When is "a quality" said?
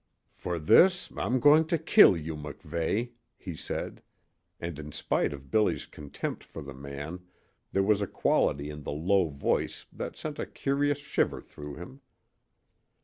8.01-8.71